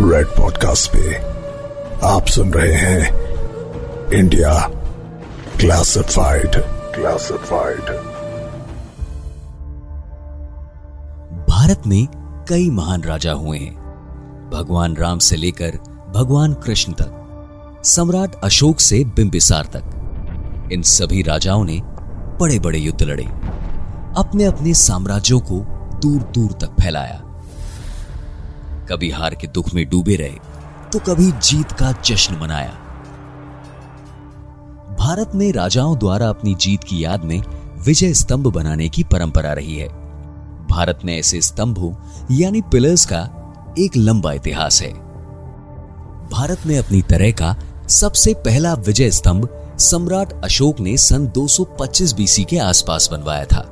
Red 0.00 0.26
podcast 0.26 0.90
पे 0.92 1.14
आप 2.06 2.26
सुन 2.26 2.52
रहे 2.52 2.72
हैं 2.72 3.14
इंडिया 4.12 4.70
क्लासिफाइड 5.60 6.50
क्लासिफाइड 6.94 7.82
भारत 11.48 11.82
में 11.86 12.06
कई 12.48 12.70
महान 12.70 13.02
राजा 13.02 13.32
हुए 13.32 13.58
हैं। 13.58 13.74
भगवान 14.54 14.96
राम 14.96 15.18
से 15.18 15.36
लेकर 15.36 15.70
भगवान 16.14 16.54
कृष्ण 16.54 16.92
तक, 16.92 17.80
सम्राट 17.84 18.40
अशोक 18.44 18.80
से 18.80 19.04
बिंबिसार 19.04 19.64
तक। 19.64 20.70
इन 20.72 20.82
सभी 20.82 21.22
राजाओं 21.22 21.64
ने 21.64 21.80
बड़े 22.40 22.58
बड़े 22.58 22.78
युद्ध 22.78 23.02
लड़े 23.02 23.24
अपने 24.16 24.44
अपने 24.44 24.74
साम्राज्यों 24.74 25.40
को 25.40 25.60
दूर 25.98 26.22
दूर 26.22 26.52
तक 26.52 26.70
फैलाया। 26.82 27.22
कभी 28.90 29.10
हार 29.10 29.34
के 29.34 29.46
दुख 29.46 29.72
में 29.74 29.88
डूबे 29.90 30.16
रहे 30.16 30.38
तो 30.92 30.98
कभी 30.98 31.30
जीत 31.42 31.72
का 31.72 31.92
जश्न 32.04 32.36
मनाया। 32.36 32.70
भारत 34.98 35.32
में 35.34 35.52
राजाओं 35.52 35.98
द्वारा 35.98 36.28
अपनी 36.28 36.54
जीत 36.54 36.84
की 36.84 37.04
याद 37.04 37.24
में 37.24 37.40
विजय 37.78 38.12
स्तंभ 38.14 38.46
बनाने 38.46 38.88
की 38.88 39.04
परंपरा 39.04 39.52
रही 39.52 39.76
है। 39.76 39.88
भारत 40.68 41.00
में 41.04 41.18
ऐसे 41.18 41.40
स्तंभों 41.40 41.92
यानी 42.30 42.60
पिलर्स 42.62 43.04
का 43.06 43.20
एक 43.78 43.96
लंबा 43.96 44.32
इतिहास 44.32 44.80
है। 44.82 44.92
भारत 46.30 46.66
में 46.66 46.78
अपनी 46.78 47.02
तरह 47.02 47.30
का 47.30 47.56
सबसे 47.88 48.34
पहला 48.34 48.74
विजय 48.74 49.10
स्तंभ 49.10 49.48
सम्राट 49.78 50.32
अशोक 50.44 50.80
ने 50.80 50.96
सन 50.96 51.26
225 51.28 52.12
बीसी 52.12 52.44
के 52.44 52.58
आसपास 52.58 53.08
बनवाया 53.12 53.44
था। 53.44 53.64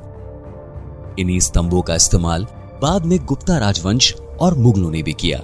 इन्हीं 1.19 1.39
स्तंभों 1.39 1.81
का 1.81 1.95
इस्तेमाल 1.95 2.47
बाद 2.81 3.05
में 3.05 3.19
गुप्ता 3.25 3.57
राजवंश 3.57 4.13
और 4.41 4.53
मुगलों 4.53 4.91
ने 4.91 5.03
भी 5.03 5.13
किया। 5.13 5.39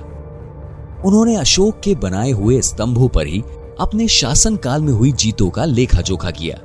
उन्होंने 1.06 1.36
अशोक 1.36 1.80
के 1.80 1.96
बनाए 1.96 2.32
हुए 2.32 2.62
स्तंभों 2.62 3.08
पर 3.08 3.28
ही 3.28 3.44
अपने 3.80 4.08
शासन 4.08 4.56
काल 4.56 4.82
में 4.82 4.94
हुई 4.94 5.12
जीतों 5.12 5.50
का 5.50 5.66
लेखा 5.66 6.02
जोखा 6.02 6.32
किया। 6.32 6.58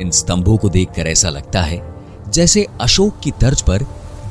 इन 0.00 0.10
स्तंभों 0.10 0.56
को 0.56 0.68
देखकर 0.68 1.06
ऐसा 1.06 1.28
लगता 1.28 1.62
है, 1.62 1.94
जैसे 2.28 2.66
अशोक 2.80 3.20
की 3.24 3.30
तर्ज 3.30 3.62
पर 3.62 3.82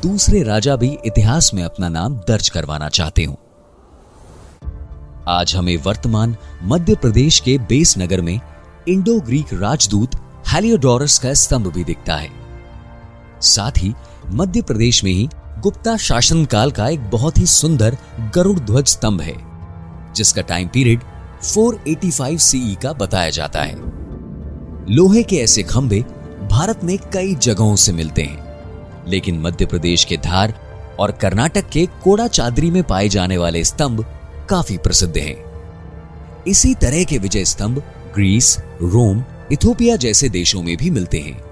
दूसरे 0.03 0.43
राजा 0.43 0.75
भी 0.75 0.97
इतिहास 1.05 1.53
में 1.53 1.63
अपना 1.63 1.89
नाम 1.89 2.15
दर्ज 2.15 2.49
करवाना 2.49 2.89
चाहते 2.89 3.23
हो। 3.23 3.39
आज 5.27 5.55
हमें 5.55 5.77
वर्तमान 5.77 6.35
मध्य 6.63 6.95
प्रदेश 6.95 7.39
के 7.39 7.57
बेस 7.57 7.97
नगर 7.97 8.21
में 8.21 8.39
इंडो 8.87 9.19
ग्रीक 9.19 9.53
राजदूत 9.53 10.11
हेलियोडोरस 10.47 11.19
का 11.19 11.33
स्तंभ 11.33 11.67
भी 11.67 11.83
दिखता 11.83 12.15
है। 12.15 12.29
साथ 13.41 13.71
ही 13.77 13.93
मध्य 14.29 14.61
प्रदेश 14.61 15.03
में 15.03 15.11
ही 15.11 15.29
गुप्ता 15.61 15.97
शासन 15.97 16.45
काल 16.45 16.71
का 16.71 16.87
एक 16.89 17.09
बहुत 17.09 17.37
ही 17.37 17.45
सुंदर 17.45 17.97
गरुड़ 18.35 18.59
ध्वज 18.59 18.87
स्तंभ 18.87 19.21
है, 19.21 19.35
जिसका 20.13 20.41
टाइम 20.41 20.67
पीरियड 20.67 21.01
485 21.43 22.37
सीई 22.37 22.77
का 22.83 22.93
बताया 22.93 23.29
जाता 23.29 23.61
है। 23.61 23.75
लोहे 24.89 25.23
के 25.23 25.35
ऐसे 25.35 25.63
खंभे 25.63 25.99
भारत 26.51 26.83
में 26.83 26.97
कई 27.13 27.35
जगहों 27.35 27.75
से 27.75 27.91
मिलते 27.91 28.21
हैं, 28.21 28.59
लेकिन 29.07 29.39
मध्य 29.39 29.65
प्रदेश 29.65 30.03
के 30.03 30.17
धार 30.17 30.53
और 30.99 31.11
कर्नाटक 31.11 31.69
के 31.69 31.85
कोड़ा 32.03 32.27
चादरी 32.27 32.71
में 32.71 32.83
पाए 32.83 33.09
जाने 33.09 33.37
वाले 33.37 33.63
स्तंभ 33.63 34.05
काफ़ी 34.49 34.77
प्रसिद्ध 34.77 35.17
हैं। 35.17 35.35
इसी 36.47 36.73
तरह 36.75 37.03
के 37.03 37.17
विजय 37.17 37.45
स्तंभ 37.45 37.79
ग्रीस, 38.15 38.57
रोम, 38.81 39.23
इथोपिया 39.51 39.95
जैसे 39.95 40.29
देशों 40.29 40.63
में 40.63 40.77
भी 40.77 40.89
मिलते 40.89 41.19
हैं। 41.19 41.46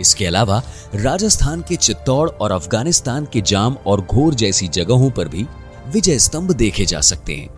इसके 0.00 0.26
अलावा, 0.26 0.62
राजस्थान 0.94 1.64
के 1.68 1.76
चित्तौड़ 1.76 2.30
और 2.30 2.52
अफ़गानिस्तान 2.52 3.28
के 3.32 3.40
जाम 3.40 3.76
और 3.86 4.00
घोर 4.00 4.34
जैसी 4.34 4.68
जगहों 4.68 5.10
पर 5.10 5.28
भी 5.28 5.46
विजय 5.88 6.18
स्तंभ 6.18 6.52
देखे 6.52 6.86
जा 6.86 7.00
सकते 7.00 7.34
हैं। 7.34 7.48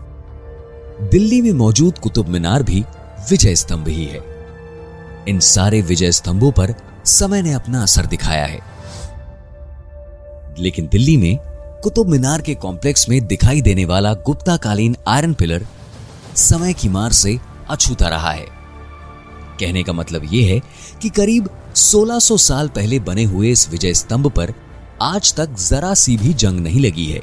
दिल्ली 1.12 1.40
में 1.40 1.52
मौजूद 1.52 1.98
कुतुब 1.98 2.28
मीनार 2.28 2.62
भी 2.62 2.84
विजय 3.30 3.54
स्तंभ 3.54 3.88
ही 3.88 4.04
है। 4.04 4.20
इन 5.28 5.40
सारे 5.40 5.82
विजय 5.82 6.12
स्तंभों 6.12 6.52
पर 6.52 6.74
समय 7.04 7.42
ने 7.42 7.52
अपना 7.52 7.82
असर 7.82 8.06
दिखाया 8.06 8.46
है। 8.46 8.60
लेकिन 10.58 10.88
दिल्ली 10.92 11.16
में 11.16 11.38
कुतुब 11.82 12.08
मीनार 12.08 12.40
के 12.40 12.54
कॉम्प्लेक्स 12.54 13.08
में 13.08 13.26
दिखाई 13.26 13.60
देने 13.60 13.84
वाला 13.84 14.14
गुप्ताकालीन 14.14 14.96
आयरन 15.08 15.34
पिलर 15.34 15.66
समय 16.36 16.72
की 16.72 16.88
मार 16.88 17.12
से 17.12 17.38
अछूता 17.70 18.08
रहा 18.08 18.30
है। 18.30 18.46
कहने 19.60 19.82
का 19.82 19.92
मतलब 19.92 20.22
यह 20.32 20.54
है 20.54 20.60
कि 21.02 21.08
करीब 21.08 21.48
1600 21.74 22.36
साल 22.36 22.68
पहले 22.68 22.98
बने 22.98 23.24
हुए 23.24 23.50
इस 23.50 23.70
विजय 23.70 23.94
स्तंभ 23.94 24.30
पर 24.30 24.54
आज 25.02 25.34
तक 25.34 25.50
जरा 25.50 25.94
सी 25.94 26.16
भी 26.16 26.34
जंग 26.34 26.60
नहीं 26.60 26.80
लगी 26.80 27.06
है। 27.06 27.20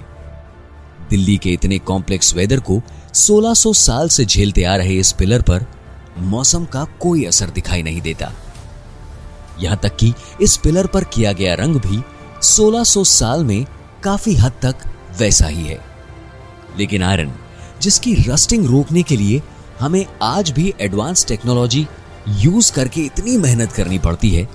दिल्ली 1.09 1.37
के 1.37 1.49
इतने 1.49 1.79
कॉम्प्लेक्स 1.79 2.35
वेदर 2.35 2.59
को 2.59 2.81
1600 3.13 3.73
साल 3.73 4.09
से 4.09 4.25
झेलते 4.25 4.63
आ 4.63 4.75
रहे 4.75 4.93
इस 4.93 5.11
पिलर 5.11 5.41
पर 5.41 5.65
मौसम 6.17 6.65
का 6.65 6.83
कोई 6.83 7.25
असर 7.25 7.49
दिखाई 7.49 7.83
नहीं 7.83 8.01
देता। 8.01 8.31
यहाँ 9.59 9.79
तक 9.83 9.95
कि 9.95 10.13
इस 10.41 10.57
पिलर 10.57 10.87
पर 10.87 11.03
किया 11.03 11.31
गया 11.31 11.53
रंग 11.53 11.75
भी 11.75 12.03
1600 12.41 13.03
साल 13.03 13.43
में 13.43 13.65
काफ़ी 14.03 14.35
हद 14.35 14.51
तक 14.61 14.75
वैसा 15.17 15.47
ही 15.47 15.63
है। 15.63 15.79
लेकिन 16.77 17.03
आयरन, 17.03 17.31
जिसकी 17.81 18.15
रस्टिंग 18.15 18.65
रोकने 18.65 19.03
के 19.03 19.17
लिए 19.17 19.41
हमें 19.79 20.05
आज 20.21 20.51
भी 20.51 20.73
एडवांस 20.81 21.25
टेक्नोलॉजी 21.25 21.87
यूज़ 22.27 22.71
करके 22.73 23.01
इतनी 23.01 23.37
मेहनत 23.37 23.71
करनी 23.71 23.99
पड़ती 23.99 24.29
है, 24.29 24.47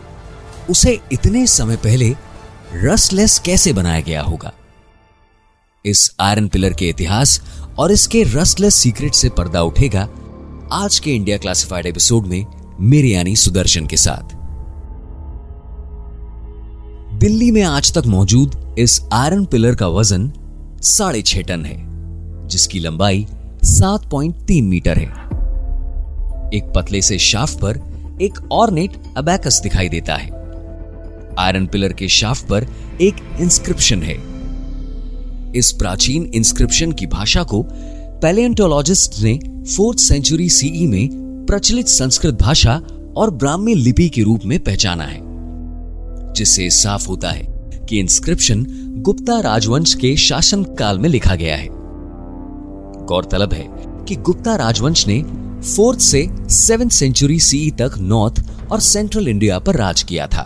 उसे 0.71 1.01
इतने 1.13 1.47
समय 1.47 1.77
पहले 1.77 2.15
रस्टलेस 2.75 3.39
कैसे 3.39 3.73
बनाया 3.73 4.01
गया 4.01 4.23
होगा? 4.23 4.53
इस 5.85 6.11
आयरन 6.21 6.49
पिलर 6.49 6.73
के 6.73 6.89
इतिहास 6.89 7.41
और 7.79 7.93
इसके 7.93 8.23
रस्टलेस 8.23 8.75
सीक्रेट 8.75 9.15
से 9.15 9.29
पर्दा 9.29 9.63
उठेगा 9.63 10.09
आज 10.73 10.99
के 10.99 11.15
इंडिया 11.15 11.39
क्लासिफाइड 11.39 11.87
एपिसोड 11.87 12.27
में 12.27 12.45
मेरे 12.81 13.09
यानी 13.09 13.37
सुदर्शन 13.37 13.87
के 13.87 13.97
साथ। 13.97 14.35
दिल्ली 17.19 17.51
में 17.51 17.63
आज 17.63 17.93
तक 17.93 18.07
मौजूद 18.07 18.75
इस 18.79 19.01
आयरन 19.13 19.45
पिलर 19.45 19.75
का 19.75 19.89
वज़न 19.89 20.33
साढ़े 20.83 21.23
छह 21.23 21.43
टन 21.43 21.65
है, 21.65 21.77
जिसकी 22.49 22.79
लंबाई 22.79 23.27
7.3 23.65 24.69
मीटर 24.69 24.99
है। 24.99 25.22
एक 26.53 26.73
पतले 26.77 27.03
से 27.03 27.19
शाफ्ट 27.19 27.59
पर 27.59 27.81
एक 28.23 28.39
और 28.53 28.71
नेट 28.71 28.93
अबैकस 29.17 29.61
दिखाई 29.63 29.89
देता 29.89 30.15
है। 30.15 30.31
आयरन 31.39 31.67
पिलर 31.67 31.93
के 31.93 32.09
शाफ्ट 32.09 32.47
पर 32.47 32.67
एक 33.01 33.15
इंस्क्रिप्शन 33.41 34.03
है। 34.03 34.17
इस 35.57 35.73
प्राचीन 35.73 36.31
इंस्क्रिप्शन 36.35 36.93
की 36.93 37.07
भाषा 37.07 37.43
को 37.43 37.63
पैलेंटोलॉजिस्ट 38.23 39.23
ने 39.23 39.39
फोर्थ 39.65 39.99
सेंचुरी 39.99 40.49
सीई 40.49 40.87
में 40.87 41.09
प्रचलित 41.47 41.89
संस्कृत 41.89 42.35
भाषा 42.35 42.81
और 43.17 43.31
ब्राह्मी 43.31 43.75
लिपि 43.75 44.09
के 44.09 44.23
रूप 44.23 44.45
में 44.45 44.59
पहचाना 44.61 45.05
है, 45.05 45.21
जिससे 46.33 46.71
साफ़ 46.71 47.09
होता 47.09 47.31
है 47.31 47.47
कि 47.89 48.01
इंस्क्रिप्शन 48.01 48.67
गुप्ता 48.99 49.41
राजवंश 49.41 49.95
के 49.95 50.17
शासन 50.17 50.65
काल 50.65 50.99
में 50.99 51.09
लिखा 51.09 51.35
गया 51.35 51.57
है। 51.57 51.69
गौरतलब 53.07 53.53
है 53.53 53.67
कि 54.05 54.17
गुप्ता 54.17 54.57
राजवंश 54.57 55.07
ने 55.07 55.23
फोर्थ 55.63 56.01
से 56.01 56.29
सेवेंथ 56.51 56.91
सेंचुरी 56.91 57.39
सी 57.41 57.71
तक 57.71 57.99
नॉर्थ 57.99 58.45
और 58.71 58.81
सेंट्रल 58.81 59.29
इंडिया 59.29 59.59
पर 59.59 59.77
राज 59.77 60.03
किया 60.03 60.27
था। 60.27 60.43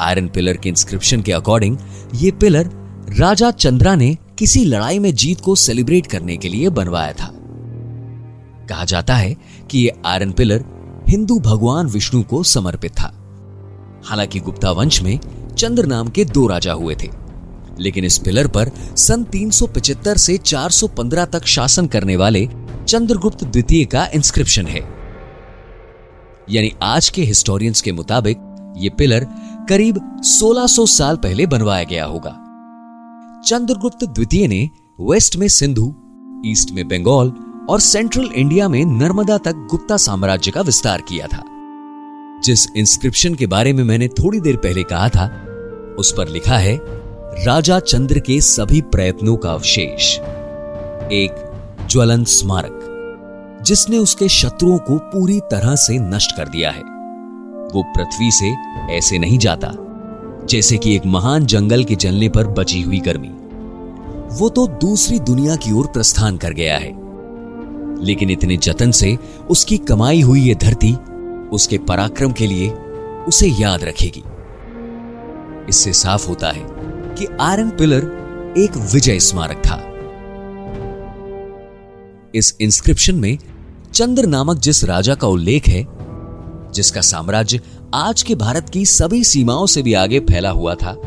आयरन 0.00 0.28
पिलर 0.28 0.56
के 0.56 0.68
इंस्क्रिप्शन 0.68 1.22
के 1.22 1.32
अकॉर्डिंग 1.32 1.76
ये 2.14 2.30
पिलर 2.30 2.70
राजा 3.18 3.50
चंद्रा 3.50 3.94
ने 3.94 4.16
किसी 4.38 4.64
लड़ाई 4.64 4.98
में 4.98 5.14
जीत 5.14 5.40
को 5.40 5.54
सेलिब्रेट 5.54 6.06
करने 6.06 6.36
के 6.36 6.48
लिए 6.48 6.68
बनवाया 6.68 7.12
था। 7.12 7.30
कहा 8.68 8.84
जाता 8.84 9.14
है 9.14 9.36
कि 9.70 9.78
यह 9.78 10.02
आयरन 10.06 10.32
पिलर 10.32 10.64
हिंदू 11.08 11.38
भगवान 11.38 11.86
विष्णु 11.86 12.22
को 12.22 12.42
समर्पित 12.42 12.92
था। 12.92 13.12
हालाँकि 14.04 14.40
गुप्ता 14.40 14.70
वंश 14.70 15.02
में 15.02 15.18
चंद्र 15.58 15.86
नाम 15.86 16.08
के 16.08 16.24
दो 16.24 16.46
राजा 16.46 16.72
हुए 16.72 16.94
थे, 16.94 17.08
लेकिन 17.80 18.04
इस 18.04 18.18
पिलर 18.18 18.46
पर 18.46 18.70
सन 18.96 19.24
375 19.24 20.16
से 20.16 20.36
415 20.38 21.24
तक 21.24 21.46
शासन 21.46 21.86
करने 21.86 22.16
वाले 22.16 22.48
चंद्रगुप्त 22.90 23.44
द्वितीय 23.44 23.84
का 23.84 24.06
इंस्क्रिप्शन 24.14 24.66
है। 24.66 24.80
यानी 26.50 26.72
आज 26.82 27.08
के 27.08 27.22
हिस्टोरियंस 27.22 27.80
के 27.80 27.92
मुताबिक 27.92 28.36
यह 28.76 28.90
पिलर 28.98 29.26
करीब 29.68 30.22
1600 30.24 30.86
साल 30.86 31.16
पहले 31.16 31.46
बनवाया 31.46 31.84
गया 31.84 32.04
होगा। 32.04 32.30
चंद्रगुप्त 33.46 34.04
द्वितीय 34.04 34.48
ने 34.48 34.70
वेस्ट 35.00 35.36
में 35.36 35.48
सिंधु 35.48 35.94
ईस्ट 36.46 36.70
में 36.70 36.88
बंगाल 36.88 37.32
और 37.70 37.80
सेंट्रल 37.80 38.30
इंडिया 38.34 38.68
में 38.68 38.84
नर्मदा 38.84 39.38
तक 39.38 39.52
गुप्ता 39.52 39.96
साम्राज्य 39.96 40.50
का 40.50 40.60
विस्तार 40.60 41.00
किया 41.00 41.26
था। 41.26 41.42
जिस 42.44 42.66
इंस्क्रिप्शन 42.76 43.34
के 43.34 43.46
बारे 43.46 43.72
में 43.72 43.84
मैंने 43.84 44.08
थोड़ी 44.08 44.40
देर 44.40 44.56
पहले 44.56 44.82
कहा 44.82 45.08
था, 45.08 45.46
उस 45.98 46.14
पर 46.16 46.28
लिखा 46.28 46.58
है, 46.58 46.78
राजा 47.46 47.80
चंद्र 47.80 48.18
के 48.18 48.40
सभी 48.40 48.80
प्रयत्नों 48.80 49.36
का 49.36 49.52
अवशेष। 49.52 50.18
एक 51.12 51.49
ज्वलन 51.90 52.24
स्मारक, 52.24 52.86
जिसने 53.62 53.98
उसके 53.98 54.28
शत्रुओं 54.28 54.78
को 54.78 54.98
पूरी 54.98 55.40
तरह 55.40 55.74
से 55.74 55.98
नष्ट 55.98 56.36
कर 56.36 56.48
दिया 56.48 56.70
है। 56.70 56.82
वो 57.74 57.82
पृथ्वी 57.82 58.30
से 58.30 58.54
ऐसे 58.90 59.18
नहीं 59.18 59.38
जाता, 59.38 59.72
जैसे 60.46 60.78
कि 60.78 60.96
एक 60.96 61.06
महान 61.06 61.46
जंगल 61.46 61.84
के 61.84 61.94
जलने 61.94 62.28
पर 62.28 62.46
बची 62.46 62.82
हुई 62.82 62.98
गर्मी। 62.98 63.28
वो 64.38 64.48
तो 64.48 64.66
दूसरी 64.66 65.18
दुनिया 65.18 65.56
की 65.56 65.72
ओर 65.72 65.86
प्रस्थान 65.86 66.36
कर 66.36 66.50
गया 66.50 66.78
है। 66.78 67.00
लेकिन 68.04 68.30
इतने 68.30 68.56
जतन 68.56 68.90
से 68.90 69.18
उसकी 69.50 69.78
कमाई 69.78 70.20
हुई 70.20 70.40
ये 70.40 70.54
धरती, 70.54 70.94
उसके 71.52 71.78
पराक्रम 71.78 72.32
के 72.32 72.46
लिए 72.46 72.70
उसे 73.28 73.46
याद 73.46 73.84
रखेगी। 73.84 74.24
इससे 75.68 75.92
साफ़ 75.92 76.28
होता 76.28 76.50
है 76.50 76.66
कि 77.18 77.26
आयरन 77.40 77.70
पिलर 77.70 78.02
एक 78.58 78.76
विजय 78.76 79.18
स्मारक 79.18 79.56
था। 79.56 79.86
इस 82.34 82.56
इंस्क्रिप्शन 82.60 83.14
में 83.14 83.38
चंद्र 83.94 84.26
नामक 84.26 84.56
जिस 84.56 84.84
राजा 84.84 85.14
का 85.14 85.28
उल्लेख 85.28 85.68
है, 85.68 85.86
जिसका 86.72 87.00
साम्राज्य 87.00 87.60
आज 87.94 88.22
के 88.22 88.34
भारत 88.34 88.68
की 88.68 88.86
सभी 88.86 89.24
सीमाओं 89.24 89.66
से 89.66 89.82
भी 89.82 89.94
आगे 89.94 90.20
फैला 90.20 90.50
हुआ 90.50 90.74
था 90.74 91.00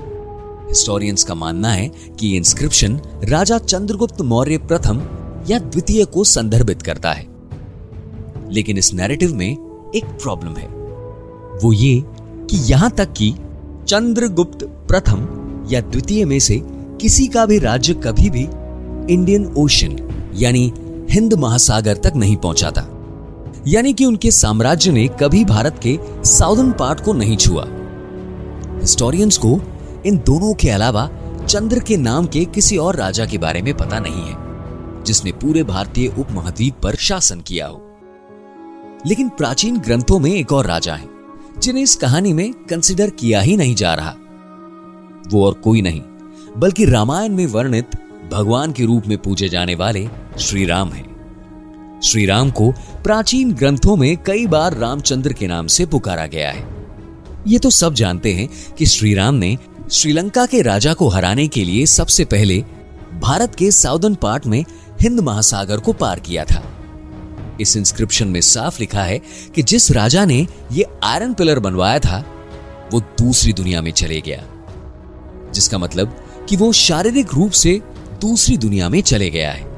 हिस्टोरियंस 0.67 1.23
का 1.23 1.35
मानना 1.35 1.69
है 1.69 1.91
कि 2.19 2.37
इंस्क्रिप्शन 2.37 2.99
राजा 3.23 3.57
चंद्रगुप्त 3.57 4.21
मौर्य 4.21 4.57
प्रथम 4.57 5.01
या 5.49 5.59
द्वितीय 5.59 6.05
को 6.05 6.23
संदर्भित 6.23 6.81
करता 6.81 7.11
है। 7.11 7.27
लेकिन 8.51 8.77
इस 8.77 8.93
नैरेटिव 8.93 9.35
में 9.35 9.51
एक 9.95 10.05
प्रॉब्लम 10.05 10.55
है। 10.55 10.67
वो 11.63 11.73
ये 11.73 12.03
कि 12.49 12.57
यहाँ 12.57 12.91
तक 12.91 13.13
कि 13.13 13.35
चंद्रगुप्त 13.87 14.63
प्रथम 14.63 15.27
या 15.71 15.81
द्वितीय 15.81 16.25
में 16.25 16.39
से 16.39 16.61
किसी 17.01 17.27
का 17.27 17.45
भी 17.45 17.59
राज्य 17.59 17.93
कभी 17.93 18.29
भी 18.29 18.43
इंडियन 19.13 19.45
ओशन 19.45 19.99
यानी 20.35 20.73
हिंद 21.11 21.33
महासागर 21.33 21.97
तक 21.97 22.13
नहीं 22.15 22.35
पहुँचा 22.37 22.71
था 22.71 22.89
यानी 23.67 23.93
कि 23.93 24.05
उनके 24.05 24.31
साम्राज्य 24.31 24.91
ने 24.91 25.07
कभी 25.21 25.45
भारत 25.45 25.79
के 25.87 25.99
साउदर्न 26.25 26.71
पार्ट 26.71 27.03
को 27.03 27.13
नहीं 27.13 27.37
छुआ। 27.37 27.65
हिस्टोरियंस 28.79 29.37
को 29.37 29.59
इन 30.05 30.17
दोनों 30.17 30.53
के 30.53 30.69
अलावा 30.69 31.09
चंद्र 31.49 31.79
के 31.79 31.97
नाम 31.97 32.25
के 32.25 32.45
किसी 32.45 32.77
और 32.77 32.95
राजा 32.95 33.25
के 33.25 33.37
बारे 33.37 33.61
में 33.61 33.73
पता 33.77 33.99
नहीं 33.99 34.23
है, 34.23 35.03
जिसने 35.03 35.31
पूरे 35.31 35.63
भारतीय 35.63 36.13
उपमहाद्वीप 36.19 36.75
पर 36.83 36.95
शासन 36.95 37.41
किया 37.41 37.67
हो। 37.67 37.81
लेकिन 39.07 39.29
प्राचीन 39.29 39.77
ग्रंथों 39.77 40.19
में 40.19 40.31
एक 40.31 40.51
और 40.51 40.65
राजा 40.65 40.93
है, 40.93 41.09
जिन्हें 41.59 41.83
इस 41.83 41.95
कहानी 41.95 42.33
में 42.33 42.53
कंसिडर 42.53 43.09
किया 43.09 43.41
ही 43.41 43.57
नहीं 43.57 43.75
जा 43.75 43.93
रहा। 43.93 44.15
वो 45.27 45.45
और 45.45 45.53
कोई 45.53 45.81
नहीं, 45.81 46.01
बल्कि 46.57 46.85
रामायण 46.85 47.35
में 47.35 47.45
वर्णित 47.47 47.87
भगवान 48.31 48.71
के 48.71 48.85
रूप 48.85 49.07
में 49.07 49.17
पूजे 49.17 49.49
जाने 49.49 49.75
वाले 49.75 50.09
श्री 50.39 50.65
राम 50.65 50.89
हैं। 50.89 51.13
श्री 52.03 52.25
राम 52.25 52.51
को 52.51 52.71
प्राचीन 53.03 53.53
ग्रंथों 53.53 53.95
में 53.95 54.17
कई 54.17 54.47
बार 54.47 54.77
रामचंद्र 54.77 55.33
के 55.33 55.47
नाम 55.47 55.67
से 55.67 55.85
पुकारा 55.85 56.25
गया 56.25 56.51
है। 56.51 56.87
ये 57.47 57.59
तो 57.59 57.69
सब 57.69 57.93
जानते 57.93 58.33
हैं 58.33 58.49
कि 58.77 58.85
श्री 58.85 59.13
राम 59.13 59.35
ने 59.35 59.57
श्रीलंका 59.91 60.45
के 60.45 60.61
राजा 60.61 60.93
को 60.93 61.07
हराने 61.07 61.47
के 61.47 61.63
लिए 61.63 61.85
सबसे 61.85 62.25
पहले 62.25 62.63
भारत 63.21 63.55
के 63.55 63.71
साउदर्न 63.71 64.15
पार्ट 64.15 64.47
में 64.47 64.65
हिंद 65.01 65.19
महासागर 65.19 65.77
को 65.77 65.93
पार 65.93 66.19
किया 66.19 66.43
था। 66.43 66.63
इस 67.61 67.77
इंस्क्रिप्शन 67.77 68.27
में 68.27 68.41
साफ़ 68.41 68.79
लिखा 68.79 69.03
है 69.03 69.21
कि 69.55 69.63
जिस 69.63 69.91
राजा 69.91 70.25
ने 70.25 70.47
यह 70.71 70.85
आयरन 71.03 71.33
पिलर 71.33 71.59
बनवाया 71.59 71.99
था, 71.99 72.25
वो 72.93 72.99
दूसरी 72.99 73.53
दुनिया 73.53 73.81
में 73.81 73.91
चले 73.91 74.21
गया। 74.21 74.43
जिसका 75.53 75.77
मतलब 75.77 76.15
कि 76.49 76.55
वो 76.55 76.71
शारीरिक 76.73 77.33
रूप 77.33 77.51
से 77.51 77.81
दूसरी 78.23 78.57
दुनिया 78.57 78.89
में 78.89 79.01
चले 79.01 79.29
गया 79.29 79.51
है। 79.51 79.71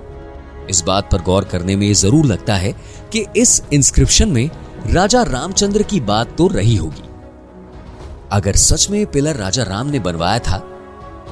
इस 0.70 0.82
बात 0.82 1.12
पर 1.12 1.22
गौर 1.22 1.44
करने 1.44 1.76
में 1.76 1.94
ज़रूर 1.94 2.26
लगता 2.26 2.56
है 2.56 2.72
कि 3.14 3.26
इस 3.38 3.62
इंस्क्रिप्शन 3.74 4.30
में 4.30 4.50
राजा 4.88 5.22
रामचंद्र 5.24 5.84
की 5.84 6.00
बात 6.02 6.36
तो 6.38 6.48
रही 6.48 6.76
होगी। 6.76 7.04
अगर 8.32 8.56
सच 8.56 8.90
में 8.90 9.06
पिलर 9.06 9.36
राजा 9.36 9.64
राम 9.64 9.88
ने 9.88 10.00
बनवाया 10.00 10.40
था, 10.40 10.58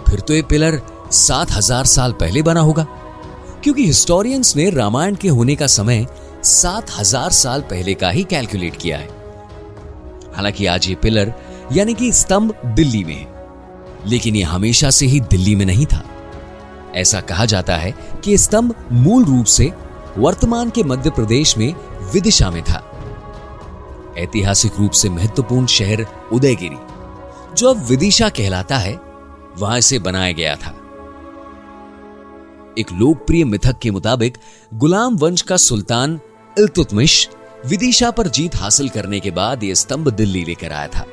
फिर 0.10 0.19
तो 0.19 0.33
ये 0.33 0.42
पिलर 0.42 0.80
सात 1.12 1.51
हज़ार 1.51 1.86
साल 1.86 2.12
पहले 2.12 2.42
बना 2.42 2.60
होगा। 2.60 2.86
क्योंकि 3.63 3.86
हिस्टोरियंस 3.86 4.56
ने 4.56 4.69
रामायण 4.69 5.15
के 5.15 5.27
होने 5.30 5.56
का 5.56 5.68
समय 5.68 6.06
सात 6.44 6.92
हज़ार 6.92 7.31
साल 7.31 7.62
पहले 7.62 7.94
का 7.94 8.10
ही 8.10 8.24
कैलकुलेट 8.24 8.75
किया 8.75 8.98
है। 8.98 9.07
हालाँकि 10.36 10.65
आज 10.65 10.88
ये 10.88 10.95
पिलर 10.95 11.33
यानी 11.71 11.94
कि 11.94 12.12
स्तंभ 12.13 12.56
दिल्ली 12.65 13.04
में 13.04 13.15
है, 13.15 13.27
लेकिन 14.07 14.36
ये 14.36 14.44
हमेशा 14.45 14.89
से 14.89 15.06
ही 15.06 15.19
दिल्ली 15.19 15.56
में 15.56 15.65
नहीं 15.65 15.86
था। 15.86 16.04
ऐसा 16.95 17.22
कहा 17.22 17.45
जाता 17.45 17.78
है 17.78 17.92
कि 18.24 18.38
स्तंभ 18.38 18.75
मूल 18.92 19.25
रूप 19.25 19.45
से 19.45 19.74
वर्तमान 20.18 20.69
के 20.69 20.84
मध्य 20.84 21.10
प्रदेश 21.10 21.57
में 21.57 21.75
विदिशा 22.13 22.51
में 22.51 22.63
था। 22.63 22.90
ऐतिहासिक 24.18 24.72
रूप 24.80 24.92
से 24.92 25.10
महत्वपूर्ण 25.10 25.66
शहर 25.66 26.06
उदयगिरी, 26.34 26.78
जो 27.56 27.69
अब 27.69 27.86
विदिशा 27.86 28.30
कहलाता 28.30 28.78
है, 28.78 29.00
वहाँ 29.57 29.78
इसे 29.78 30.00
बनाया 30.00 30.31
गया 30.31 30.56
था। 30.56 30.80
एक 32.78 32.92
लोकप्रिय 32.92 33.46
मिथक 33.46 33.80
के 33.80 33.92
मुताबिक, 33.92 34.38
गुलाम 34.74 35.16
वंश 35.16 35.42
का 35.42 35.57
सुल्तान 35.57 36.19
इल्तुतमिश 36.60 37.30
विदिशा 37.66 38.12
पर 38.12 38.28
जीत 38.28 38.56
हासिल 38.56 38.89
करने 38.89 39.19
के 39.19 39.31
बाद 39.31 39.63
यह 39.63 39.74
स्तंभ 39.74 40.10
दिल्ली 40.10 40.46
लेकर 40.46 40.72
आया 40.72 40.88
था। 40.88 41.06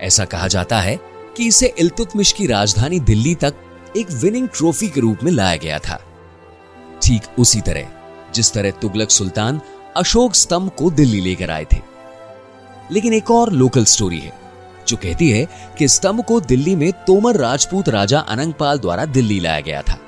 ऐसा 0.00 0.24
कहा 0.24 0.48
जाता 0.48 0.80
है 0.80 0.98
कि 1.36 1.46
इसे 1.46 1.74
इल्तुतमिश 1.78 2.32
की 2.32 2.46
राजधानी 2.46 3.00
दिल्ली 3.00 3.34
तक 3.34 3.54
एक 3.96 4.10
विनिंग 4.10 4.48
ट्रॉफी 4.48 4.88
के 4.88 5.00
रूप 5.00 5.18
में 5.22 5.32
लाया 5.32 5.56
गया 5.56 5.78
था। 5.78 6.02
ठीक 7.02 7.22
उसी 7.38 7.60
तरह, 7.60 7.88
जिस 8.34 8.52
तरह 8.52 8.70
तुगलक 8.70 9.10
सुल्तान 9.10 9.60
अशोक 9.96 10.34
स्तंभ 10.34 10.70
को 10.70 10.90
दिल्ली 10.90 11.20
लेकर 11.20 11.50
आए 11.50 11.66
थे। 11.72 11.80
लेकिन 12.92 13.12
एक 13.12 13.30
और 13.30 13.52
लोकल 13.52 13.84
स्टोरी 13.84 14.18
है, 14.18 14.32
जो 14.88 14.96
कहती 14.96 15.30
है 15.30 15.48
कि 15.78 15.88
स्तंभ 15.88 16.24
को 16.24 16.40
दिल्ली 16.40 16.76
में 16.76 16.92
तोमर 16.92 17.36
राजपूत 17.36 17.88
राजा 17.88 18.18
अनंगपाल 18.18 18.78
द्वारा 18.78 19.04
दिल्ली 19.04 19.40
लाया 19.40 19.60
गया 19.60 19.82
था, 19.82 19.98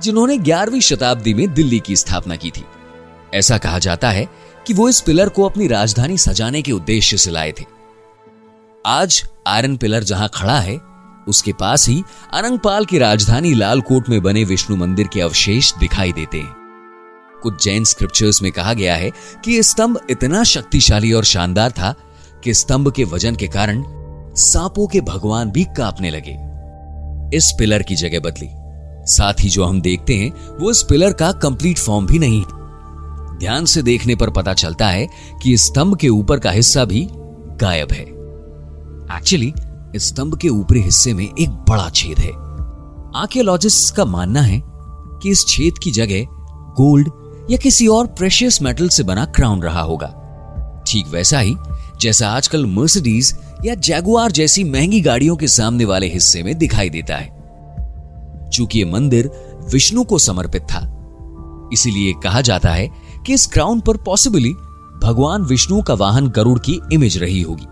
जिन्होंने 0.00 0.38
11वीं 0.38 0.80
शताब्दी 0.80 1.34
में 1.34 1.54
दिल्ली 1.54 1.80
की 1.80 1.96
स्थापना 1.96 2.36
की 2.36 2.50
थी। 2.50 2.64
ऐसा 3.34 3.58
कहा 3.58 3.78
जाता 3.78 4.10
है 4.10 4.28
कि 4.66 4.74
वो 4.74 4.88
इस 4.88 5.00
पिलर 5.00 5.28
को 5.28 5.44
अपनी 5.44 5.66
राजधानी 5.66 6.18
सजाने 6.18 6.62
के 6.62 6.72
उद्देश्य 6.72 7.16
से 7.16 7.30
लाए 7.30 7.52
थे। 7.52 7.64
आज 8.86 9.24
आयरन 9.46 9.76
पिलर 9.76 10.02
जहाँ 10.02 10.30
खड़ा 10.34 10.60
है 10.60 10.87
उसके 11.28 11.52
पास 11.52 11.88
ही 11.88 12.02
अनंगपाल 12.34 12.84
की 12.84 12.98
राजधानी 12.98 13.54
लालकोट 13.54 14.08
में 14.08 14.22
बने 14.22 14.44
विष्णु 14.44 14.76
मंदिर 14.76 15.06
के 15.06 15.20
अवशेष 15.20 15.72
दिखाई 15.74 16.12
देते 16.12 16.38
हैं। 16.38 16.58
कुछ 17.42 17.64
जैन 17.64 17.84
स्क्रिप्चर्स 17.84 18.42
में 18.42 18.52
कहा 18.52 18.72
गया 18.74 18.96
है 18.96 19.10
कि 19.44 19.52
यह 19.52 19.62
स्तंभ 19.62 20.00
इतना 20.10 20.44
शक्तिशाली 20.44 21.12
और 21.12 21.24
शानदार 21.24 21.70
था 21.70 21.94
कि 22.44 22.54
स्तंभ 22.54 22.92
के 22.92 23.04
वज़न 23.04 23.36
के 23.36 23.46
कारण 23.46 23.84
सांपों 24.34 24.86
के 24.86 25.00
भगवान 25.00 25.50
भी 25.50 25.64
कांपने 25.64 26.10
लगे। 26.10 26.48
इस 27.36 27.56
पिलर 27.58 27.82
की 27.82 27.94
जगह 27.94 28.20
बदली। 28.20 28.48
साथ 29.06 29.34
ही 29.40 29.48
जो 29.48 29.64
हम 29.64 29.80
देखते 29.80 30.14
हैं, 30.14 30.32
वो 30.60 30.70
इस 30.70 30.82
पिलर 30.82 31.12
का 31.12 31.32
कंप्लीट 31.32 31.78
फॉर्म 31.78 32.06
भी 32.06 32.18
नहीं। 32.18 32.44
ध्यान 33.38 33.64
से 33.64 33.82
देखने 33.82 34.16
पर 34.16 34.30
पता 34.30 34.54
चलता 34.54 34.88
है 34.88 35.08
कि 35.42 35.58
स्तंभ 35.58 35.96
के 35.96 36.08
ऊपर 36.08 36.38
का 36.38 36.50
हिस्सा 36.50 36.84
भी 36.84 37.08
गायब 37.60 37.92
है। 37.92 38.04
एक्चुअली 39.18 39.54
स्तंभ 39.96 40.36
के 40.38 40.48
ऊपरी 40.48 40.80
हिस्से 40.80 41.14
में 41.14 41.24
एक 41.24 41.50
बड़ा 41.68 41.88
छेद 41.90 42.18
है। 42.18 42.30
आर्कियोलॉजिस्ट 43.16 43.94
का 43.94 44.04
मानना 44.04 44.40
है 44.40 44.60
कि 45.22 45.30
इस 45.30 45.44
छेद 45.48 45.78
की 45.78 45.90
जगह 45.90 46.26
गोल्ड 46.76 47.10
या 47.50 47.56
किसी 47.56 47.86
और 47.86 48.06
प्रेशियस 48.06 48.60
मेटल 48.62 48.88
से 48.88 49.02
बना 49.02 49.24
क्राउन 49.24 49.62
रहा 49.62 49.80
होगा। 49.80 50.14
ठीक 50.88 51.06
वैसा 51.06 51.38
ही, 51.38 51.56
जैसा 52.00 52.28
आजकल 52.28 52.66
मर्सिडीज 52.66 53.34
या 53.64 53.74
जैगुआर 53.74 54.32
जैसी 54.32 54.64
महँगी 54.64 55.00
गाड़ियों 55.00 55.36
के 55.36 55.48
सामने 55.48 55.84
वाले 55.84 56.08
हिस्से 56.08 56.42
में 56.42 56.58
दिखाई 56.58 56.90
देता 56.90 57.16
है। 57.16 58.50
चूँकि 58.52 58.78
ये 58.78 58.84
मंदिर 58.84 59.30
विष्णु 59.72 60.04
को 60.04 60.18
समर्पित 60.18 60.62
था, 60.62 60.80
इसीलिए 61.72 62.12
कहा 62.22 62.40
जाता 62.40 62.70
है 62.70 62.88
कि 63.26 63.34
इस 63.34 63.46
क्राउन 63.46 63.80
पर 63.80 63.96
पॉसिबली 63.96 64.52
भगवान 65.02 65.42
विष्णु 65.42 65.82
का 65.82 65.94
वाहन 65.94 66.28
गरुड़ 66.28 66.58
की 66.58 66.80
इमेज 66.92 67.18
रही 67.18 67.42
होगी। 67.42 67.66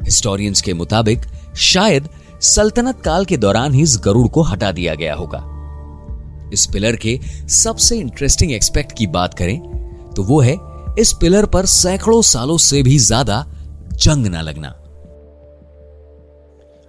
हिस्टोरियंस 0.00 0.60
के 0.60 0.74
मुताबिक, 0.74 1.20
शायद 1.58 2.08
सल्तनत 2.44 3.00
काल 3.00 3.24
के 3.24 3.36
दौरान 3.36 3.74
ही 3.74 3.82
इस 3.82 3.98
गरुड़ 4.04 4.28
को 4.28 4.42
हटा 4.42 4.72
दिया 4.72 4.94
गया 4.94 5.14
होगा। 5.14 5.38
इस 6.52 6.66
पिलर 6.66 6.96
के 6.96 7.18
सबसे 7.52 7.96
इंटरेस्टिंग 7.98 8.52
एक्सपेक्ट 8.52 8.96
की 8.98 9.06
बात 9.08 9.34
करें 9.34 9.58
तो 10.16 10.22
वो 10.22 10.40
है, 10.40 10.56
इस 10.98 11.12
पिलर 11.12 11.46
पर 11.46 11.66
सैकड़ों 11.66 12.22
सालों 12.24 12.56
से 12.58 12.82
भी 12.82 12.98
ज़्यादा 12.98 13.44
जंग 13.94 14.26
ना 14.26 14.40
लगना। 14.40 14.68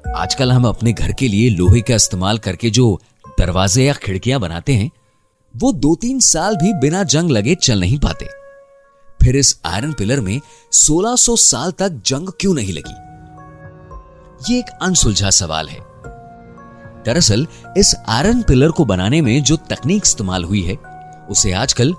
आजकल 0.03 0.51
हम 0.51 0.68
अपने 0.68 0.94
घर 0.94 1.12
के 1.12 1.27
लिए 1.27 1.50
लोहे 1.50 1.82
का 1.82 1.96
इस्तेमाल 1.96 2.38
करके 2.38 2.70
जो 2.70 3.00
दरवाजे 3.38 3.86
या 3.86 3.94
खिड़कियाँ 3.96 4.39
बनाते 4.39 4.74
हैं, 4.74 4.89
वो 5.53 5.72
दो 5.74 5.96
तीन 5.96 6.20
साल 6.20 6.56
भी 6.56 6.74
बिना 6.80 7.03
जंग 7.06 7.32
लगे 7.32 7.56
चल 7.56 7.80
नहीं 7.80 7.98
पाते। 8.00 8.27
फिर 9.24 9.36
इस 9.36 9.60
आयरन 9.66 9.94
पिलर 9.94 10.20
में 10.20 10.42
1600 10.72 11.36
साल 11.36 11.72
तक 11.72 11.90
जंग 11.90 12.30
क्यों 12.40 12.54
नहीं 12.54 12.74
लगी? 12.74 13.12
ये 14.54 14.60
एक 14.60 14.66
अनसुलझा 14.82 15.30
सवाल 15.30 15.70
है। 15.70 15.80
दरअसल, 17.06 17.48
इस 17.78 17.96
आयरन 18.08 18.42
पिलर 18.42 18.72
को 18.72 18.86
बनाने 18.86 19.22
में 19.22 19.44
जो 19.44 19.56
तकनीक 19.56 20.04
इस्तेमाल 20.06 20.44
हुई 20.44 20.62
है, 20.62 20.78
उसे 21.30 21.51
आजकल 21.51 21.94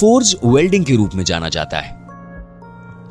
फोर्ज 0.00 0.36
वेल्डिंग 0.44 0.84
के 0.84 0.96
रूप 0.96 1.14
में 1.14 1.24
जाना 1.24 1.48
जाता 1.48 1.78
है। 1.80 2.02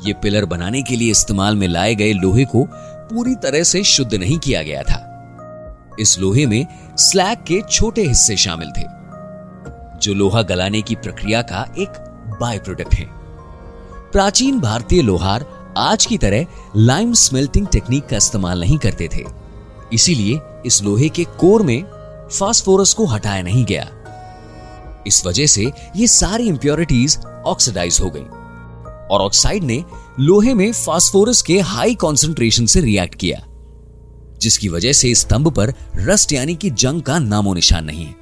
ये 0.06 0.12
पिलर 0.12 0.44
बनाने 0.44 0.82
के 0.82 0.96
लिए 0.96 1.10
इस्तेमाल 1.10 1.56
में 1.56 1.68
लाए 1.68 1.94
गए 1.94 2.12
लोहे 2.12 2.44
को 2.44 2.68
पूरी 2.82 3.34
तरह 3.34 3.62
से 3.62 3.84
शुद्ध 3.84 4.14
नहीं 4.14 4.38
किया 4.38 4.62
गया 4.62 4.82
था। 4.82 5.08
इस 6.00 6.18
लोहे 6.18 6.46
में 6.46 6.66
स्लैग 6.98 7.38
के 7.38 7.62
छोटे 7.70 8.02
हिस्से 8.02 8.36
शामिल 8.36 8.68
थे, 8.68 8.84
जो 9.98 10.14
लोहा 10.14 10.42
गलाने 10.42 10.82
की 10.82 10.94
प्रक्रिया 10.94 11.42
का 11.42 11.74
एक 11.78 11.88
बाय 12.40 12.58
प्रोडक्ट 12.58 12.94
है। 12.94 13.21
प्राचीन 14.12 14.58
भारतीय 14.60 15.02
लोहार 15.02 15.44
आज 15.78 16.04
की 16.06 16.16
तरह 16.18 16.46
लाइम 16.76 17.12
स्मेल्टिंग 17.14 17.66
टेक्निक 17.66 18.06
का 18.06 18.16
इस्तेमाल 18.16 18.60
नहीं 18.60 18.76
करते 18.78 19.08
थे। 19.14 19.24
इसीलिए 19.92 20.40
इस 20.66 20.82
लोहे 20.82 21.08
के 21.08 21.24
कोर 21.40 21.62
में 21.62 21.82
फास्फोरस 22.32 22.92
को 22.94 23.06
हटाया 23.06 23.42
नहीं 23.42 23.64
गया। 23.64 23.86
इस 25.06 25.22
वजह 25.26 25.46
से 25.46 25.64
ये 25.96 26.06
सारी 26.06 26.48
इंप्योरिटीज 26.48 27.18
ऑक्सीडाइज 27.46 27.98
हो 28.02 28.10
गई 28.10 28.24
और 29.10 29.20
ऑक्साइड 29.20 29.64
ने 29.64 29.82
लोहे 30.20 30.54
में 30.54 30.72
फास्फोरस 30.72 31.42
के 31.42 31.58
हाई 31.60 31.94
कॉन्सेंट्रेशन 31.94 32.66
से 32.66 32.80
रिएक्ट 32.80 33.14
किया, 33.14 33.42
जिसकी 34.40 34.68
वजह 34.68 34.92
से 34.92 35.14
स्तंभ 35.14 35.52
पर 35.52 35.74
रस्ट 35.96 36.32
यानी 36.32 36.54
कि 36.54 36.70
जंग 36.70 37.02
का 37.02 37.18
नामो 37.20 37.54
निशान 37.54 37.84
नहीं 37.84 38.04
है। 38.04 38.14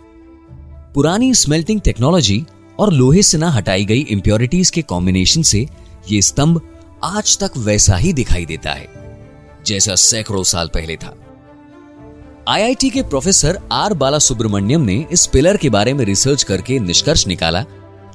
पुरानी 0.94 1.34
स्मेल्टिंग 1.34 1.80
टेक्नोलॉजी 1.80 2.44
और 2.80 2.92
लोहे 2.92 3.22
से 3.22 3.38
ना 3.38 3.50
हटाई 3.50 3.84
गई 3.84 4.00
इंप्योरिटीज 4.00 4.70
के 4.70 4.82
कॉम्बिनेशन 4.82 5.42
से 5.42 5.66
ये 6.10 6.20
स्तंभ 6.22 6.60
आज 7.04 7.36
तक 7.38 7.56
वैसा 7.56 7.96
ही 7.96 8.12
दिखाई 8.12 8.46
देता 8.46 8.72
है, 8.72 8.86
जैसा 9.66 9.94
सैकड़ों 9.94 10.42
साल 10.42 10.68
पहले 10.68 10.96
था। 10.96 11.14
आईआईटी 12.48 12.90
के 12.90 13.02
प्रोफेसर 13.02 13.58
आर 13.72 13.94
बाला 13.94 14.18
सुब्रमण्यम 14.18 14.80
ने 14.80 15.04
इस 15.12 15.26
पिलर 15.26 15.56
के 15.56 15.70
बारे 15.70 15.94
में 15.94 16.04
रिसर्च 16.04 16.42
करके 16.42 16.78
निष्कर्ष 16.78 17.26
निकाला 17.26 17.62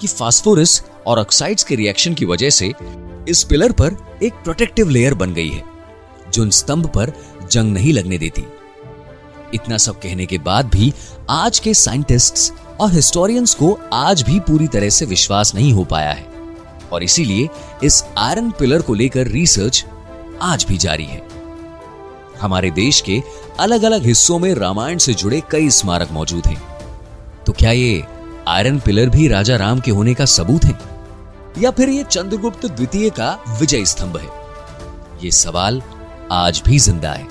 कि 0.02 0.08
फास्फोरस 0.08 0.82
और 1.08 1.20
ऑक्साइड्स 1.20 1.64
के 1.64 1.76
रिएक्शन 1.76 2.14
की 2.14 2.26
वजह 2.26 2.50
से 2.50 2.74
इस 3.30 3.44
पिलर 3.44 3.72
पर 3.72 3.98
एक 4.24 4.34
प्रोटेक्टिव 4.34 4.90
लेयर 4.90 5.14
बन 5.14 5.34
गई 5.34 5.50
है, 5.50 5.64
जो 6.34 6.44
इन 6.44 6.50
स्तंभ 6.52 6.88
पर 6.88 7.14
जंग 7.52 7.74
नहीं 7.74 7.94
लगने 7.94 8.18
देती। 8.18 8.44
इतना 9.54 9.78
सब 9.78 10.00
कहने 10.00 10.26
के 10.26 10.38
बाद 10.38 10.66
भी 10.66 10.94
आज 11.30 11.60
के 11.60 11.74
साइंटिस्ट्स 11.74 12.52
और 12.80 12.92
हिस्टोरियंस 12.92 13.54
को 13.54 13.80
आज 13.94 14.22
भी 14.22 14.40
पूरी 14.40 14.68
तरह 14.68 14.90
से 14.90 15.06
विश्वास 15.06 15.56
नहीं 15.56 15.74
हो 15.74 15.84
पाया 15.84 16.12
है। 16.12 16.28
और 16.92 17.04
इसीलिए 17.04 17.50
इस 17.84 18.04
आयरन 18.18 18.52
पिलर 18.52 18.82
को 18.82 18.94
लेकर 18.94 19.28
रिसर्च 19.28 19.86
आज 20.42 20.66
भी 20.70 20.78
जारी 20.78 21.06
है। 21.06 21.28
हमारे 22.42 22.72
देश 22.72 23.02
के 23.02 23.24
अलग 23.60 23.84
अलग 23.84 24.06
हिस्सों 24.06 24.40
में 24.40 24.56
रामायण 24.56 24.98
से 24.98 25.14
जुड़े 25.14 25.42
कई 25.52 25.70
स्मारक 25.70 26.12
मौजूद 26.12 26.48
हैं। 26.48 26.62
तो 27.48 27.54
क्या 27.54 27.72
ये 27.72 28.04
आयरन 28.48 28.80
पिलर 28.80 29.10
भी 29.10 29.28
राजा 29.28 29.56
राम 29.56 29.80
के 29.80 29.92
होने 29.92 30.14
का 30.14 30.26
सबूत 30.26 30.66
है? 30.66 30.80
या 31.58 31.72
फिर 31.72 31.90
ये 31.90 32.04
चंद्रगुप्त 32.04 32.66
द्वितीय 32.66 33.10
का 33.10 33.58
विजय 33.60 33.86
स्तंभ 33.86 34.18
है? 34.18 34.30
ये 35.24 35.32
सवाल 35.32 35.82
आज 36.32 36.62
भी 36.66 36.80
ज़िंदा 36.80 37.12
है। 37.12 37.28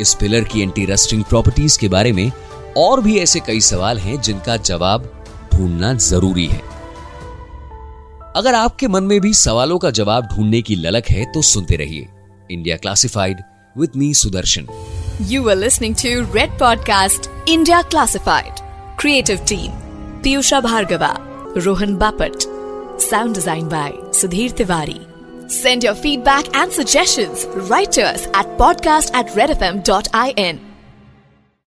इस 0.00 0.14
पिलर 0.14 0.44
की 0.44 0.60
एंटी 0.60 0.84
रस्टिंग 0.84 1.24
प्रॉपर्टीज़ 1.24 1.78
के 1.78 1.88
बारे 1.88 2.12
में 2.12 2.32
और 2.76 3.00
भी 3.00 3.18
ऐसे 3.18 3.40
कई 3.40 3.60
सवाल 3.60 3.98
हैं 3.98 4.20
जिनका 4.20 4.56
जवाब 4.56 5.12
ढूंढना 5.54 5.92
ज़रूरी 5.94 6.46
है। 6.46 6.60
अगर 8.36 8.54
आपके 8.54 8.88
मन 8.88 9.04
में 9.04 9.20
भी 9.20 9.32
सवालों 9.34 9.78
का 9.78 9.90
जवाब 9.90 10.26
ढूँढने 10.26 10.60
की 10.62 10.74
ललक 10.76 11.08
है 11.10 11.24
तो 11.32 11.42
सुनते 11.42 11.76
रहिए 11.76 12.08
India 12.50 12.76
classified 12.76 13.40
with 13.78 13.96
me, 13.96 14.12
Sudarshan. 14.14 14.68
You 15.30 15.48
are 15.48 15.56
listening 15.56 15.94
to 15.94 16.34
Red 16.34 16.58
podcast 16.58 17.30
India 17.48 17.80
classified 17.82 18.60
creative 18.98 19.44
team 19.48 19.72
Piyusha 20.22 20.60
Bhargava 20.60 21.14
Rohan 21.56 21.96
Bapat 21.96 22.42
sound 23.00 23.34
design 23.34 23.68
by 23.68 23.92
Sudhir 24.20 24.50
Tiwari 24.50 25.00
send 25.52 25.84
your 25.84 25.94
feedback 25.94 26.56
and 26.56 26.72
suggestion 26.72 27.36
writers 27.70 28.26
at 28.26 28.56
podcast 28.58 29.16
at 29.16 29.36
Red 29.36 29.50
F 29.50 29.64
M 29.64 29.80
dot 29.86 30.08
I 30.14 30.34
N 30.38 30.65